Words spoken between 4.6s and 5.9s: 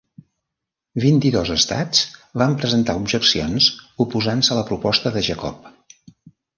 la proposta de Jacob.